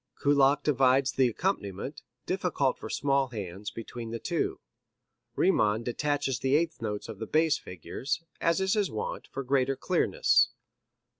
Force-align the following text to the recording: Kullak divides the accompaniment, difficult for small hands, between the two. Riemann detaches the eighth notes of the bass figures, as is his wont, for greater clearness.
Kullak 0.19 0.63
divides 0.63 1.11
the 1.11 1.27
accompaniment, 1.27 2.01
difficult 2.25 2.75
for 2.79 2.89
small 2.89 3.27
hands, 3.27 3.69
between 3.69 4.09
the 4.09 4.17
two. 4.17 4.59
Riemann 5.35 5.83
detaches 5.83 6.39
the 6.39 6.55
eighth 6.55 6.81
notes 6.81 7.07
of 7.07 7.19
the 7.19 7.27
bass 7.27 7.59
figures, 7.59 8.23
as 8.39 8.59
is 8.59 8.73
his 8.73 8.89
wont, 8.89 9.27
for 9.27 9.43
greater 9.43 9.75
clearness. 9.75 10.49